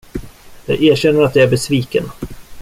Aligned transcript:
Jag 0.65 0.81
erkänner 0.83 1.21
att 1.23 1.35
jag 1.35 1.45
är 1.45 1.49
besviken. 1.49 2.11